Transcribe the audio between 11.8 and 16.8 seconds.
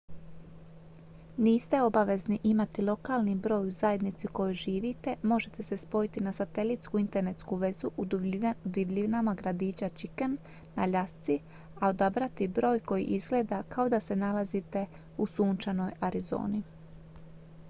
odabrati broj koji izgleda kao da se nalazite u sunčanoj arizoni